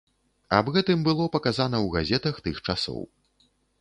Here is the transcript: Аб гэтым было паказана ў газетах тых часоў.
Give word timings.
Аб 0.59 0.69
гэтым 0.77 1.03
было 1.07 1.27
паказана 1.35 1.77
ў 1.85 1.93
газетах 1.99 2.41
тых 2.49 2.63
часоў. 2.67 2.99